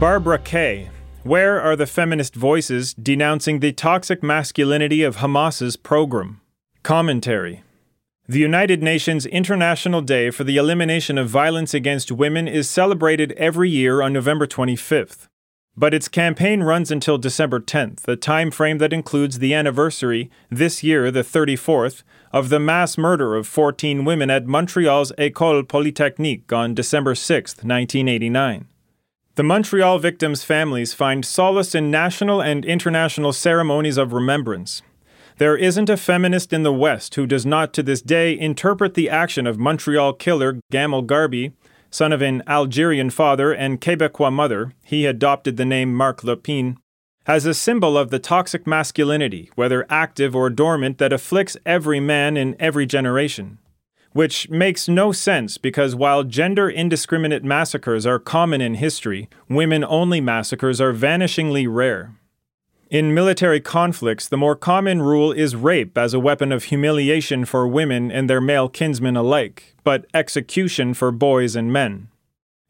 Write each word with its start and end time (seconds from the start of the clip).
Barbara 0.00 0.38
Kay. 0.38 0.88
Where 1.24 1.60
are 1.60 1.76
the 1.76 1.86
feminist 1.86 2.34
voices 2.34 2.94
denouncing 2.94 3.60
the 3.60 3.70
toxic 3.70 4.22
masculinity 4.22 5.02
of 5.02 5.16
Hamas's 5.16 5.76
pogrom? 5.76 6.40
Commentary. 6.82 7.62
The 8.26 8.38
United 8.38 8.82
Nations 8.82 9.26
International 9.26 10.00
Day 10.00 10.30
for 10.30 10.42
the 10.42 10.56
Elimination 10.56 11.18
of 11.18 11.28
Violence 11.28 11.74
Against 11.74 12.10
Women 12.10 12.48
is 12.48 12.70
celebrated 12.70 13.32
every 13.32 13.68
year 13.68 14.00
on 14.00 14.14
November 14.14 14.46
25th. 14.46 15.26
But 15.76 15.92
its 15.92 16.08
campaign 16.08 16.62
runs 16.62 16.90
until 16.90 17.18
December 17.18 17.60
10th, 17.60 18.08
a 18.08 18.16
time 18.16 18.50
frame 18.50 18.78
that 18.78 18.94
includes 18.94 19.38
the 19.38 19.52
anniversary, 19.52 20.30
this 20.48 20.82
year 20.82 21.10
the 21.10 21.22
34th, 21.22 22.04
of 22.32 22.48
the 22.48 22.58
mass 22.58 22.96
murder 22.96 23.36
of 23.36 23.46
14 23.46 24.06
women 24.06 24.30
at 24.30 24.46
Montreal's 24.46 25.12
École 25.18 25.68
Polytechnique 25.68 26.50
on 26.54 26.72
December 26.72 27.14
6, 27.14 27.56
1989. 27.56 28.66
The 29.40 29.44
Montreal 29.44 29.98
victims' 29.98 30.44
families 30.44 30.92
find 30.92 31.24
solace 31.24 31.74
in 31.74 31.90
national 31.90 32.42
and 32.42 32.62
international 32.62 33.32
ceremonies 33.32 33.96
of 33.96 34.12
remembrance. 34.12 34.82
There 35.38 35.56
isn't 35.56 35.88
a 35.88 35.96
feminist 35.96 36.52
in 36.52 36.62
the 36.62 36.74
West 36.74 37.14
who 37.14 37.26
does 37.26 37.46
not 37.46 37.72
to 37.72 37.82
this 37.82 38.02
day 38.02 38.38
interpret 38.38 38.92
the 38.92 39.08
action 39.08 39.46
of 39.46 39.58
Montreal 39.58 40.12
killer 40.12 40.60
Gamil 40.70 41.06
Gharbi, 41.06 41.54
son 41.90 42.12
of 42.12 42.20
an 42.20 42.42
Algerian 42.46 43.08
father 43.08 43.50
and 43.50 43.80
Quebecois 43.80 44.30
mother, 44.30 44.74
he 44.84 45.06
adopted 45.06 45.56
the 45.56 45.64
name 45.64 45.94
Marc 45.94 46.20
Lépine, 46.20 46.76
as 47.26 47.46
a 47.46 47.54
symbol 47.54 47.96
of 47.96 48.10
the 48.10 48.18
toxic 48.18 48.66
masculinity, 48.66 49.50
whether 49.54 49.86
active 49.88 50.36
or 50.36 50.50
dormant, 50.50 50.98
that 50.98 51.14
afflicts 51.14 51.56
every 51.64 51.98
man 51.98 52.36
in 52.36 52.56
every 52.60 52.84
generation 52.84 53.56
which 54.12 54.48
makes 54.50 54.88
no 54.88 55.12
sense 55.12 55.58
because 55.58 55.94
while 55.94 56.24
gender 56.24 56.68
indiscriminate 56.68 57.44
massacres 57.44 58.06
are 58.06 58.18
common 58.18 58.60
in 58.60 58.74
history, 58.74 59.28
women 59.48 59.84
only 59.84 60.20
massacres 60.20 60.80
are 60.80 60.92
vanishingly 60.92 61.66
rare. 61.68 62.14
In 62.90 63.14
military 63.14 63.60
conflicts, 63.60 64.26
the 64.26 64.36
more 64.36 64.56
common 64.56 65.00
rule 65.00 65.30
is 65.30 65.54
rape 65.54 65.96
as 65.96 66.12
a 66.12 66.18
weapon 66.18 66.50
of 66.50 66.64
humiliation 66.64 67.44
for 67.44 67.68
women 67.68 68.10
and 68.10 68.28
their 68.28 68.40
male 68.40 68.68
kinsmen 68.68 69.16
alike, 69.16 69.76
but 69.84 70.06
execution 70.12 70.92
for 70.92 71.12
boys 71.12 71.54
and 71.54 71.72
men. 71.72 72.08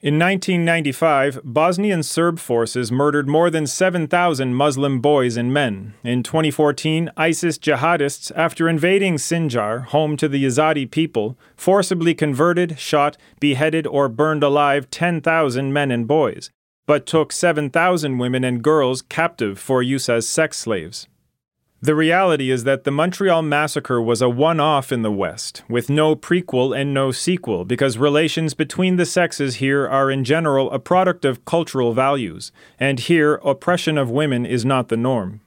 In 0.02 0.18
1995, 0.18 1.40
Bosnian 1.44 2.02
Serb 2.02 2.38
forces 2.38 2.90
murdered 2.90 3.28
more 3.28 3.50
than 3.50 3.66
7,000 3.66 4.54
Muslim 4.54 4.98
boys 5.00 5.36
and 5.36 5.52
men. 5.52 5.92
In 6.02 6.22
2014, 6.22 7.10
ISIS 7.18 7.58
jihadists, 7.58 8.32
after 8.34 8.66
invading 8.66 9.16
Sinjar, 9.16 9.84
home 9.84 10.16
to 10.16 10.26
the 10.26 10.42
Yazidi 10.42 10.90
people, 10.90 11.36
forcibly 11.54 12.14
converted, 12.14 12.78
shot, 12.78 13.18
beheaded, 13.40 13.86
or 13.86 14.08
burned 14.08 14.42
alive 14.42 14.88
10,000 14.88 15.70
men 15.70 15.90
and 15.90 16.08
boys, 16.08 16.50
but 16.86 17.04
took 17.04 17.30
7,000 17.30 18.16
women 18.16 18.42
and 18.42 18.64
girls 18.64 19.02
captive 19.02 19.58
for 19.58 19.82
use 19.82 20.08
as 20.08 20.26
sex 20.26 20.56
slaves. 20.56 21.08
The 21.82 21.94
reality 21.94 22.50
is 22.50 22.64
that 22.64 22.84
the 22.84 22.90
Montreal 22.90 23.40
massacre 23.40 24.02
was 24.02 24.20
a 24.20 24.28
one 24.28 24.60
off 24.60 24.92
in 24.92 25.00
the 25.00 25.10
West, 25.10 25.62
with 25.66 25.88
no 25.88 26.14
prequel 26.14 26.78
and 26.78 26.92
no 26.92 27.10
sequel, 27.10 27.64
because 27.64 27.96
relations 27.96 28.52
between 28.52 28.96
the 28.96 29.06
sexes 29.06 29.56
here 29.56 29.88
are 29.88 30.10
in 30.10 30.22
general 30.22 30.70
a 30.72 30.78
product 30.78 31.24
of 31.24 31.46
cultural 31.46 31.94
values, 31.94 32.52
and 32.78 33.00
here 33.00 33.36
oppression 33.36 33.96
of 33.96 34.10
women 34.10 34.44
is 34.44 34.62
not 34.62 34.88
the 34.88 34.96
norm. 34.98 35.40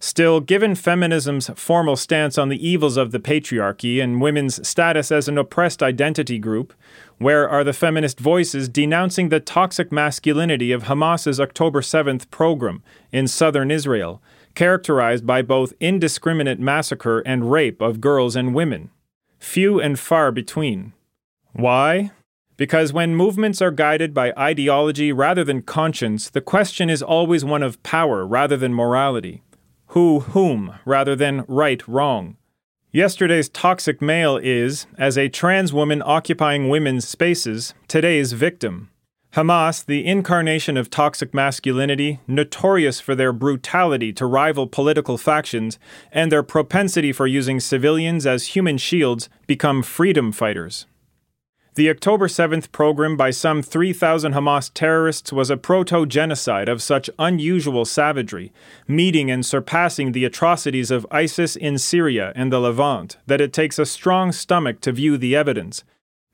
Still, 0.00 0.40
given 0.40 0.74
feminism's 0.74 1.50
formal 1.54 1.94
stance 1.94 2.36
on 2.36 2.48
the 2.48 2.68
evils 2.68 2.96
of 2.96 3.12
the 3.12 3.20
patriarchy 3.20 4.02
and 4.02 4.20
women's 4.20 4.66
status 4.66 5.12
as 5.12 5.28
an 5.28 5.38
oppressed 5.38 5.84
identity 5.84 6.40
group, 6.40 6.72
where 7.18 7.48
are 7.48 7.62
the 7.62 7.72
feminist 7.72 8.18
voices 8.18 8.68
denouncing 8.68 9.28
the 9.28 9.38
toxic 9.38 9.92
masculinity 9.92 10.72
of 10.72 10.84
Hamas's 10.84 11.38
October 11.38 11.80
7th 11.80 12.28
pogrom 12.32 12.82
in 13.12 13.28
southern 13.28 13.70
Israel? 13.70 14.20
Characterized 14.54 15.26
by 15.26 15.42
both 15.42 15.72
indiscriminate 15.80 16.58
massacre 16.58 17.20
and 17.20 17.50
rape 17.50 17.80
of 17.80 18.00
girls 18.00 18.36
and 18.36 18.54
women. 18.54 18.90
Few 19.38 19.80
and 19.80 19.98
far 19.98 20.30
between. 20.32 20.92
Why? 21.52 22.10
Because 22.56 22.92
when 22.92 23.16
movements 23.16 23.62
are 23.62 23.70
guided 23.70 24.12
by 24.12 24.34
ideology 24.36 25.12
rather 25.12 25.44
than 25.44 25.62
conscience, 25.62 26.28
the 26.28 26.42
question 26.42 26.90
is 26.90 27.02
always 27.02 27.42
one 27.44 27.62
of 27.62 27.82
power 27.82 28.26
rather 28.26 28.56
than 28.56 28.74
morality. 28.74 29.42
Who 29.88 30.20
whom 30.20 30.74
rather 30.84 31.16
than 31.16 31.44
right 31.48 31.86
wrong. 31.88 32.36
Yesterday's 32.92 33.48
toxic 33.48 34.02
male 34.02 34.36
is, 34.36 34.86
as 34.98 35.16
a 35.16 35.28
trans 35.28 35.72
woman 35.72 36.02
occupying 36.04 36.68
women's 36.68 37.08
spaces, 37.08 37.72
today's 37.88 38.32
victim. 38.32 38.90
Hamas, 39.34 39.86
the 39.86 40.04
incarnation 40.04 40.76
of 40.76 40.90
toxic 40.90 41.32
masculinity, 41.32 42.18
notorious 42.26 42.98
for 42.98 43.14
their 43.14 43.32
brutality 43.32 44.12
to 44.12 44.26
rival 44.26 44.66
political 44.66 45.16
factions 45.16 45.78
and 46.10 46.32
their 46.32 46.42
propensity 46.42 47.12
for 47.12 47.28
using 47.28 47.60
civilians 47.60 48.26
as 48.26 48.56
human 48.56 48.76
shields, 48.76 49.28
become 49.46 49.84
freedom 49.84 50.32
fighters. 50.32 50.86
The 51.76 51.88
October 51.88 52.26
7th 52.26 52.72
pogrom 52.72 53.16
by 53.16 53.30
some 53.30 53.62
3,000 53.62 54.32
Hamas 54.32 54.68
terrorists 54.74 55.32
was 55.32 55.48
a 55.48 55.56
proto 55.56 56.06
genocide 56.06 56.68
of 56.68 56.82
such 56.82 57.08
unusual 57.16 57.84
savagery, 57.84 58.52
meeting 58.88 59.30
and 59.30 59.46
surpassing 59.46 60.10
the 60.10 60.24
atrocities 60.24 60.90
of 60.90 61.06
ISIS 61.12 61.54
in 61.54 61.78
Syria 61.78 62.32
and 62.34 62.52
the 62.52 62.58
Levant, 62.58 63.18
that 63.28 63.40
it 63.40 63.52
takes 63.52 63.78
a 63.78 63.86
strong 63.86 64.32
stomach 64.32 64.80
to 64.80 64.90
view 64.90 65.16
the 65.16 65.36
evidence 65.36 65.84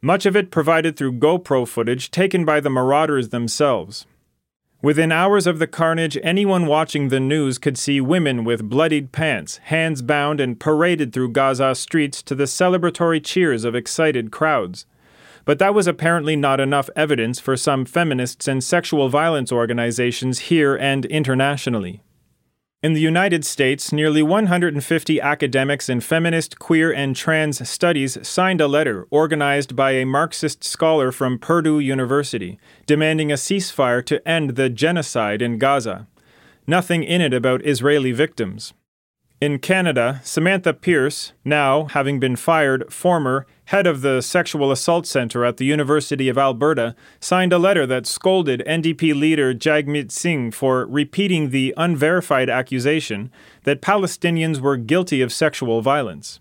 much 0.02 0.26
of 0.26 0.36
it 0.36 0.50
provided 0.50 0.96
through 0.96 1.12
GoPro 1.12 1.66
footage 1.66 2.10
taken 2.10 2.44
by 2.44 2.60
the 2.60 2.70
marauders 2.70 3.30
themselves. 3.30 4.06
Within 4.82 5.10
hours 5.10 5.46
of 5.46 5.58
the 5.58 5.66
carnage, 5.66 6.18
anyone 6.22 6.66
watching 6.66 7.08
the 7.08 7.18
news 7.18 7.58
could 7.58 7.78
see 7.78 8.00
women 8.00 8.44
with 8.44 8.68
bloodied 8.68 9.10
pants, 9.10 9.56
hands 9.64 10.02
bound, 10.02 10.38
and 10.38 10.60
paraded 10.60 11.12
through 11.12 11.32
Gaza 11.32 11.74
streets 11.74 12.22
to 12.22 12.34
the 12.34 12.44
celebratory 12.44 13.24
cheers 13.24 13.64
of 13.64 13.74
excited 13.74 14.30
crowds. 14.30 14.84
But 15.46 15.58
that 15.60 15.74
was 15.74 15.86
apparently 15.86 16.36
not 16.36 16.60
enough 16.60 16.90
evidence 16.94 17.40
for 17.40 17.56
some 17.56 17.84
feminists 17.84 18.46
and 18.46 18.62
sexual 18.62 19.08
violence 19.08 19.50
organizations 19.50 20.40
here 20.40 20.76
and 20.76 21.06
internationally. 21.06 22.02
In 22.86 22.92
the 22.92 23.00
United 23.00 23.44
States, 23.44 23.90
nearly 23.90 24.22
150 24.22 25.20
academics 25.20 25.88
in 25.88 26.00
feminist, 26.00 26.60
queer, 26.60 26.92
and 26.92 27.16
trans 27.16 27.68
studies 27.68 28.16
signed 28.22 28.60
a 28.60 28.68
letter 28.68 29.08
organized 29.10 29.74
by 29.74 29.90
a 29.90 30.06
Marxist 30.06 30.62
scholar 30.62 31.10
from 31.10 31.40
Purdue 31.40 31.80
University, 31.80 32.60
demanding 32.86 33.32
a 33.32 33.34
ceasefire 33.34 34.06
to 34.06 34.22
end 34.28 34.50
the 34.50 34.70
genocide 34.70 35.42
in 35.42 35.58
Gaza. 35.58 36.06
Nothing 36.68 37.02
in 37.02 37.20
it 37.20 37.34
about 37.34 37.66
Israeli 37.66 38.12
victims. 38.12 38.72
In 39.38 39.58
Canada, 39.58 40.22
Samantha 40.24 40.72
Pierce, 40.72 41.34
now, 41.44 41.84
having 41.88 42.18
been 42.18 42.36
fired, 42.36 42.90
former 42.90 43.46
head 43.66 43.86
of 43.86 44.00
the 44.00 44.22
Sexual 44.22 44.72
Assault 44.72 45.06
Center 45.06 45.44
at 45.44 45.58
the 45.58 45.66
University 45.66 46.30
of 46.30 46.38
Alberta, 46.38 46.96
signed 47.20 47.52
a 47.52 47.58
letter 47.58 47.84
that 47.84 48.06
scolded 48.06 48.64
NDP 48.66 49.14
leader 49.14 49.52
Jagmeet 49.52 50.10
Singh 50.10 50.52
for 50.52 50.86
repeating 50.86 51.50
the 51.50 51.74
unverified 51.76 52.48
accusation 52.48 53.30
that 53.64 53.82
Palestinians 53.82 54.60
were 54.60 54.78
guilty 54.78 55.20
of 55.20 55.30
sexual 55.30 55.82
violence. 55.82 56.40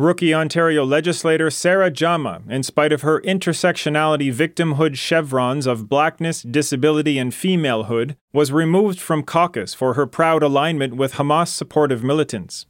Rookie 0.00 0.32
Ontario 0.32 0.82
legislator 0.86 1.50
Sarah 1.50 1.90
Jama, 1.90 2.40
in 2.48 2.62
spite 2.62 2.90
of 2.90 3.02
her 3.02 3.20
intersectionality 3.20 4.32
victimhood 4.32 4.96
chevrons 4.96 5.66
of 5.66 5.90
blackness, 5.90 6.40
disability, 6.40 7.18
and 7.18 7.32
femalehood, 7.32 8.16
was 8.32 8.50
removed 8.50 8.98
from 8.98 9.22
caucus 9.22 9.74
for 9.74 9.94
her 9.94 10.06
proud 10.06 10.42
alignment 10.42 10.96
with 10.96 11.12
Hamas 11.12 11.48
supportive 11.48 12.02
militants. 12.02 12.64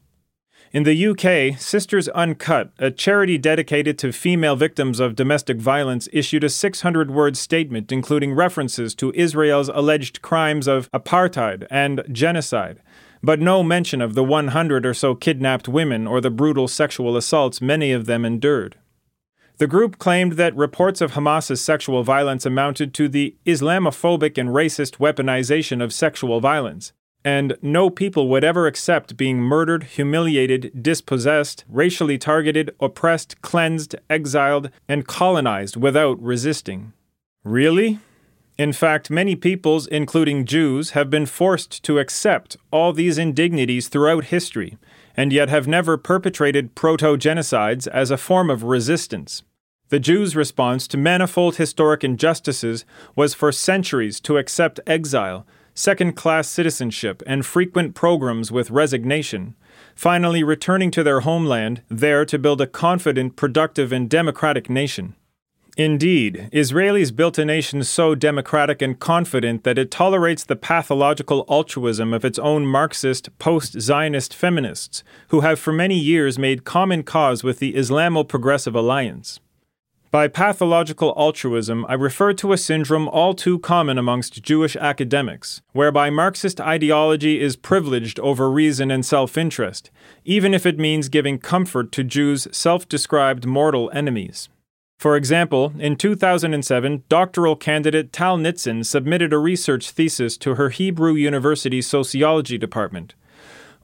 In 0.72 0.82
the 0.82 1.06
UK, 1.06 1.56
Sisters 1.56 2.08
Uncut, 2.08 2.72
a 2.80 2.90
charity 2.90 3.38
dedicated 3.38 3.96
to 3.98 4.12
female 4.12 4.56
victims 4.56 4.98
of 4.98 5.14
domestic 5.14 5.58
violence, 5.58 6.08
issued 6.12 6.42
a 6.42 6.48
600 6.48 7.12
word 7.12 7.36
statement 7.36 7.92
including 7.92 8.34
references 8.34 8.92
to 8.96 9.12
Israel's 9.14 9.68
alleged 9.68 10.20
crimes 10.20 10.66
of 10.66 10.90
apartheid 10.90 11.64
and 11.70 12.02
genocide 12.10 12.80
but 13.22 13.40
no 13.40 13.62
mention 13.62 14.00
of 14.00 14.14
the 14.14 14.24
100 14.24 14.86
or 14.86 14.94
so 14.94 15.14
kidnapped 15.14 15.68
women 15.68 16.06
or 16.06 16.20
the 16.20 16.30
brutal 16.30 16.68
sexual 16.68 17.16
assaults 17.16 17.60
many 17.60 17.92
of 17.92 18.06
them 18.06 18.24
endured. 18.24 18.76
The 19.58 19.66
group 19.66 19.98
claimed 19.98 20.32
that 20.32 20.56
reports 20.56 21.02
of 21.02 21.12
Hamas's 21.12 21.60
sexual 21.60 22.02
violence 22.02 22.46
amounted 22.46 22.94
to 22.94 23.08
the 23.08 23.36
Islamophobic 23.44 24.38
and 24.38 24.48
racist 24.48 24.96
weaponization 24.96 25.82
of 25.82 25.92
sexual 25.92 26.40
violence, 26.40 26.94
and 27.22 27.58
no 27.60 27.90
people 27.90 28.28
would 28.28 28.42
ever 28.42 28.66
accept 28.66 29.18
being 29.18 29.38
murdered, 29.38 29.84
humiliated, 29.84 30.82
dispossessed, 30.82 31.66
racially 31.68 32.16
targeted, 32.16 32.74
oppressed, 32.80 33.42
cleansed, 33.42 33.94
exiled, 34.08 34.70
and 34.88 35.06
colonized 35.06 35.76
without 35.76 36.18
resisting. 36.22 36.94
Really? 37.44 37.98
In 38.60 38.74
fact, 38.74 39.08
many 39.08 39.36
peoples, 39.36 39.86
including 39.86 40.44
Jews, 40.44 40.90
have 40.90 41.08
been 41.08 41.24
forced 41.24 41.82
to 41.82 41.98
accept 41.98 42.58
all 42.70 42.92
these 42.92 43.16
indignities 43.16 43.88
throughout 43.88 44.24
history, 44.24 44.76
and 45.16 45.32
yet 45.32 45.48
have 45.48 45.66
never 45.66 45.96
perpetrated 45.96 46.74
proto 46.74 47.16
genocides 47.16 47.88
as 47.88 48.10
a 48.10 48.18
form 48.18 48.50
of 48.50 48.62
resistance. 48.62 49.44
The 49.88 49.98
Jews' 49.98 50.36
response 50.36 50.86
to 50.88 50.98
manifold 50.98 51.56
historic 51.56 52.04
injustices 52.04 52.84
was 53.16 53.32
for 53.32 53.50
centuries 53.50 54.20
to 54.20 54.36
accept 54.36 54.78
exile, 54.86 55.46
second 55.72 56.14
class 56.14 56.46
citizenship, 56.46 57.22
and 57.26 57.46
frequent 57.46 57.94
pogroms 57.94 58.52
with 58.52 58.70
resignation, 58.70 59.54
finally 59.94 60.42
returning 60.44 60.90
to 60.90 61.02
their 61.02 61.20
homeland, 61.20 61.80
there 61.88 62.26
to 62.26 62.38
build 62.38 62.60
a 62.60 62.66
confident, 62.66 63.36
productive, 63.36 63.90
and 63.90 64.10
democratic 64.10 64.68
nation. 64.68 65.14
Indeed, 65.76 66.48
Israelis 66.52 67.14
built 67.14 67.38
a 67.38 67.44
nation 67.44 67.84
so 67.84 68.14
democratic 68.14 68.82
and 68.82 68.98
confident 68.98 69.64
that 69.64 69.78
it 69.78 69.90
tolerates 69.90 70.44
the 70.44 70.56
pathological 70.56 71.44
altruism 71.48 72.12
of 72.12 72.24
its 72.24 72.38
own 72.38 72.66
Marxist, 72.66 73.36
post 73.38 73.80
Zionist 73.80 74.34
feminists, 74.34 75.04
who 75.28 75.40
have 75.40 75.60
for 75.60 75.72
many 75.72 75.98
years 75.98 76.38
made 76.38 76.64
common 76.64 77.02
cause 77.02 77.44
with 77.44 77.60
the 77.60 77.74
Islamo 77.74 78.26
Progressive 78.26 78.74
Alliance. 78.74 79.40
By 80.10 80.26
pathological 80.26 81.14
altruism, 81.16 81.86
I 81.88 81.94
refer 81.94 82.32
to 82.32 82.52
a 82.52 82.58
syndrome 82.58 83.06
all 83.08 83.32
too 83.32 83.60
common 83.60 83.96
amongst 83.96 84.42
Jewish 84.42 84.74
academics, 84.74 85.62
whereby 85.72 86.10
Marxist 86.10 86.60
ideology 86.60 87.40
is 87.40 87.54
privileged 87.54 88.18
over 88.18 88.50
reason 88.50 88.90
and 88.90 89.06
self 89.06 89.38
interest, 89.38 89.92
even 90.24 90.52
if 90.52 90.66
it 90.66 90.80
means 90.80 91.08
giving 91.08 91.38
comfort 91.38 91.92
to 91.92 92.02
Jews' 92.02 92.48
self 92.50 92.88
described 92.88 93.46
mortal 93.46 93.88
enemies. 93.94 94.48
For 95.00 95.16
example, 95.16 95.72
in 95.78 95.96
2007, 95.96 97.04
doctoral 97.08 97.56
candidate 97.56 98.12
Tal 98.12 98.36
Nitsan 98.36 98.84
submitted 98.84 99.32
a 99.32 99.38
research 99.38 99.92
thesis 99.92 100.36
to 100.36 100.56
her 100.56 100.68
Hebrew 100.68 101.14
University 101.14 101.80
sociology 101.80 102.58
department 102.58 103.14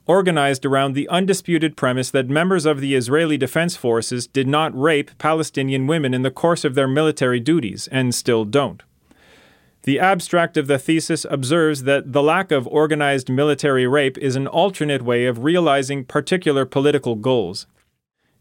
organized 0.05 0.63
around 0.63 0.93
the 0.93 1.09
undisputed 1.09 1.75
premise 1.75 2.11
that 2.11 2.29
members 2.29 2.67
of 2.67 2.81
the 2.81 2.93
Israeli 2.93 3.35
Defense 3.35 3.75
Forces 3.75 4.27
did 4.27 4.47
not 4.47 4.79
rape 4.79 5.09
Palestinian 5.17 5.87
women 5.87 6.13
in 6.13 6.21
the 6.21 6.29
course 6.29 6.63
of 6.63 6.75
their 6.75 6.87
military 6.87 7.39
duties, 7.39 7.87
and 7.91 8.13
still 8.13 8.45
don't. 8.45 8.83
The 9.85 9.99
abstract 9.99 10.55
of 10.55 10.67
the 10.67 10.77
thesis 10.77 11.25
observes 11.31 11.83
that 11.83 12.13
the 12.13 12.21
lack 12.21 12.51
of 12.51 12.67
organized 12.67 13.27
military 13.27 13.87
rape 13.87 14.19
is 14.19 14.35
an 14.35 14.45
alternate 14.45 15.01
way 15.01 15.25
of 15.25 15.43
realizing 15.43 16.05
particular 16.05 16.63
political 16.63 17.15
goals. 17.15 17.65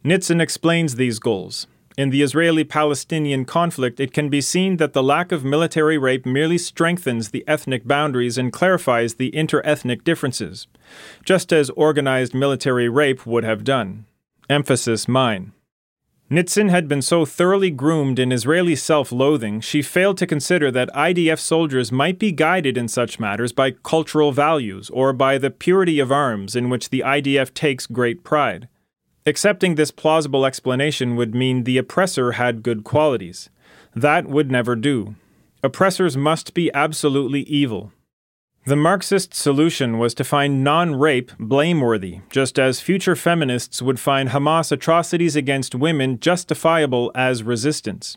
Nitsan 0.05 0.43
explains 0.43 0.97
these 0.97 1.19
goals. 1.19 1.67
In 1.97 2.11
the 2.11 2.21
Israeli 2.21 2.63
Palestinian 2.63 3.47
conflict, 3.47 4.01
it 4.01 4.13
can 4.13 4.29
be 4.29 4.43
seen 4.43 4.77
that 4.77 4.93
the 4.93 5.03
lack 5.03 5.33
of 5.33 5.47
military 5.47 5.97
rape 5.97 6.27
merely 6.27 6.59
strengthens 6.59 7.31
the 7.31 7.43
ethnic 7.49 7.87
boundaries 7.89 8.37
and 8.37 8.53
clarifies 8.53 9.15
the 9.15 9.31
interethnic 9.31 10.05
differences, 10.05 10.67
just 11.25 11.55
as 11.55 11.71
organized 11.71 12.35
military 12.35 12.87
rape 12.87 13.25
would 13.25 13.45
have 13.45 13.65
done. 13.65 14.05
Emphasis 14.51 15.09
mine. 15.09 15.53
Nitsan 16.31 16.69
had 16.69 16.87
been 16.87 17.01
so 17.01 17.25
thoroughly 17.25 17.71
groomed 17.71 18.19
in 18.19 18.31
Israeli 18.31 18.77
self 18.77 19.11
loathing, 19.11 19.63
she 19.63 19.81
failed 19.81 20.19
to 20.19 20.27
consider 20.27 20.71
that 20.73 20.93
IDF 20.93 21.39
soldiers 21.39 21.91
might 21.91 22.19
be 22.19 22.31
guided 22.31 22.77
in 22.77 22.89
such 22.89 23.19
matters 23.19 23.55
by 23.55 23.71
cultural 23.71 24.33
values 24.33 24.91
or 24.91 25.15
by 25.15 25.39
the 25.39 25.51
purity 25.51 25.99
of 25.99 26.13
arms 26.13 26.55
in 26.55 26.69
which 26.69 26.91
the 26.91 27.03
IDF 27.07 27.55
takes 27.55 27.87
great 27.87 28.23
pride. 28.23 28.69
Accepting 29.29 29.75
this 29.75 29.91
plausible 29.91 30.47
explanation 30.47 31.17
would 31.17 31.35
mean 31.35 31.65
the 31.65 31.79
oppressor 31.79 32.33
had 32.33 32.63
good 32.63 32.85
qualities. 32.85 33.51
That 33.93 34.27
would 34.27 34.53
never 34.53 34.77
do. 34.77 35.17
Oppressors 35.65 36.17
must 36.17 36.55
be 36.55 36.73
absolutely 36.73 37.41
evil. 37.41 37.93
The 38.67 38.77
Marxist 38.77 39.35
solution 39.35 39.99
was 39.99 40.15
to 40.15 40.25
find 40.25 40.63
non 40.63 40.95
rape 40.95 41.33
blameworthy, 41.41 42.21
just 42.31 42.57
as 42.57 42.81
future 42.81 43.17
feminists 43.17 43.83
would 43.83 43.99
find 43.99 44.29
Hamas 44.29 44.71
atrocities 44.71 45.35
against 45.35 45.75
women 45.75 46.21
justifiable 46.21 47.11
as 47.15 47.43
resistance. 47.43 48.17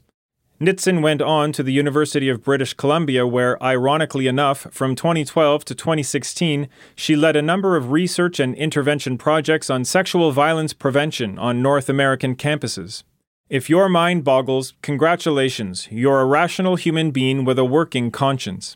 Nitsan 0.61 1.01
went 1.01 1.21
on 1.21 1.53
to 1.53 1.63
the 1.63 1.71
University 1.71 2.27
of 2.27 2.43
British 2.43 2.73
Columbia, 2.73 3.25
where, 3.25 3.61
ironically 3.63 4.27
enough, 4.27 4.67
from 4.71 4.93
2012 4.93 5.63
to 5.63 5.73
2016, 5.73 6.67
she 6.97 7.15
led 7.15 7.37
a 7.37 7.41
number 7.41 7.77
of 7.77 7.91
research 7.91 8.41
and 8.41 8.53
intervention 8.55 9.17
projects 9.17 9.69
on 9.69 9.85
sexual 9.85 10.33
violence 10.33 10.73
prevention 10.73 11.39
on 11.39 11.61
North 11.61 11.87
American 11.87 12.35
campuses. 12.35 13.03
If 13.49 13.69
your 13.69 13.87
mind 13.87 14.25
boggles, 14.25 14.73
congratulations, 14.81 15.87
you're 15.91 16.19
a 16.19 16.25
rational 16.25 16.75
human 16.75 17.11
being 17.11 17.45
with 17.45 17.57
a 17.57 17.63
working 17.63 18.11
conscience. 18.11 18.75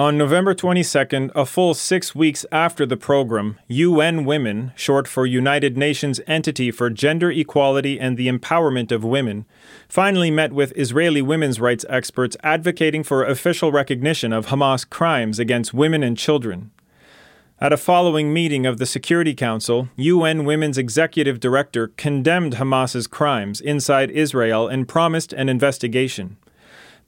On 0.00 0.16
November 0.16 0.54
22nd, 0.54 1.30
a 1.34 1.44
full 1.44 1.74
six 1.74 2.14
weeks 2.14 2.46
after 2.50 2.86
the 2.86 2.96
pogrom, 2.96 3.58
UN 3.68 4.24
Women, 4.24 4.72
short 4.74 5.06
for 5.06 5.26
United 5.26 5.76
Nations 5.76 6.22
Entity 6.26 6.70
for 6.70 6.88
Gender 6.88 7.30
Equality 7.30 8.00
and 8.00 8.16
the 8.16 8.26
Empowerment 8.26 8.92
of 8.92 9.04
Women, 9.04 9.44
finally 9.90 10.30
met 10.30 10.54
with 10.54 10.72
Israeli 10.74 11.20
women's 11.20 11.60
rights 11.60 11.84
experts 11.90 12.34
advocating 12.42 13.02
for 13.02 13.26
official 13.26 13.72
recognition 13.72 14.32
of 14.32 14.46
Hamas 14.46 14.88
crimes 14.88 15.38
against 15.38 15.74
women 15.74 16.02
and 16.02 16.16
children. 16.16 16.70
At 17.60 17.74
a 17.74 17.76
following 17.76 18.32
meeting 18.32 18.64
of 18.64 18.78
the 18.78 18.86
Security 18.86 19.34
Council, 19.34 19.90
UN 19.96 20.46
Women's 20.46 20.78
Executive 20.78 21.40
Director 21.40 21.88
condemned 21.98 22.54
Hamas's 22.54 23.06
crimes 23.06 23.60
inside 23.60 24.10
Israel 24.10 24.66
and 24.66 24.88
promised 24.88 25.34
an 25.34 25.50
investigation. 25.50 26.38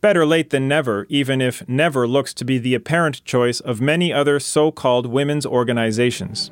Better 0.03 0.27
late 0.27 0.51
than 0.51 0.67
never, 0.67 1.07
even 1.09 1.41
if 1.41 1.67
never 1.69 2.09
looks 2.09 2.35
to 2.35 2.45
be 2.45 2.59
the 2.59 2.75
apparent 2.75 3.25
choice 3.25 3.61
of 3.61 3.81
many 3.81 4.13
other 4.13 4.41
so 4.41 4.73
called 4.73 5.07
women's 5.07 5.47
organizations. 5.47 6.51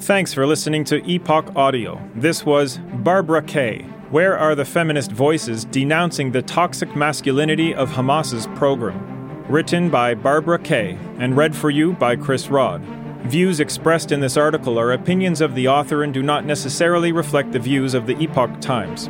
Thanks 0.00 0.34
for 0.34 0.44
listening 0.44 0.82
to 0.86 1.08
Epoch 1.08 1.54
Audio. 1.54 2.02
This 2.16 2.44
was 2.44 2.78
Barbara 2.94 3.42
Kay. 3.42 3.82
Where 4.10 4.36
are 4.36 4.56
the 4.56 4.64
feminist 4.64 5.12
voices 5.12 5.64
denouncing 5.66 6.32
the 6.32 6.42
toxic 6.42 6.96
masculinity 6.96 7.72
of 7.72 7.92
Hamas's 7.92 8.48
pogrom? 8.56 9.46
Written 9.48 9.90
by 9.90 10.14
Barbara 10.14 10.58
Kay 10.58 10.98
and 11.18 11.36
read 11.36 11.54
for 11.54 11.70
you 11.70 11.92
by 11.92 12.16
Chris 12.16 12.48
Rod. 12.48 12.82
Views 13.26 13.60
expressed 13.60 14.10
in 14.10 14.18
this 14.18 14.36
article 14.36 14.80
are 14.80 14.90
opinions 14.90 15.40
of 15.40 15.54
the 15.54 15.68
author 15.68 16.02
and 16.02 16.12
do 16.12 16.24
not 16.24 16.44
necessarily 16.44 17.12
reflect 17.12 17.52
the 17.52 17.60
views 17.60 17.94
of 17.94 18.08
the 18.08 18.20
Epoch 18.20 18.60
Times. 18.60 19.08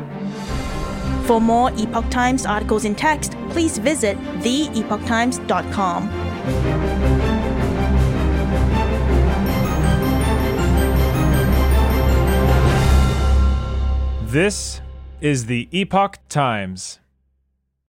For 1.25 1.41
more 1.41 1.71
Epoch 1.75 2.09
Times 2.11 2.45
articles 2.45 2.85
in 2.85 2.93
text, 2.93 3.31
please 3.49 3.79
visit 3.79 4.15
theepochtimes.com. 4.41 6.09
This 14.27 14.81
is 15.21 15.45
the 15.47 15.67
Epoch 15.71 16.19
Times. 16.29 16.99